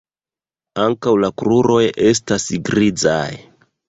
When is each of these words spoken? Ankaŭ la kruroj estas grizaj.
Ankaŭ 0.85 1.11
la 1.23 1.29
kruroj 1.41 1.81
estas 2.13 2.47
grizaj. 2.71 3.25